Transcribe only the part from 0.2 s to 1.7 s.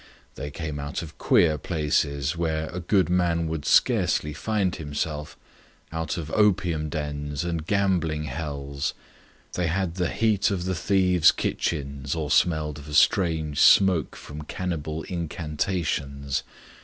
They came out of queer